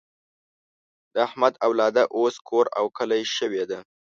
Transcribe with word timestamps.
د 1.13 1.15
احمد 1.27 1.53
اولاده 1.67 2.03
اوس 2.17 2.35
کور 2.47 2.65
او 2.79 2.85
کلی 2.97 3.23
شوې 3.35 3.63
ده. 3.69 3.79